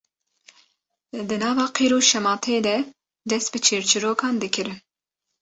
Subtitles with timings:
[1.27, 2.75] di nava qîr û şematê de
[3.29, 4.79] dest bi çîrçîrokan dikirin